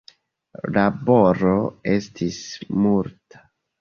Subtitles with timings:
[0.77, 1.53] Laboro
[1.97, 2.41] estis
[2.87, 3.45] multa.